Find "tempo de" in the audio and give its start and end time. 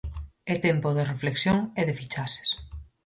0.67-1.03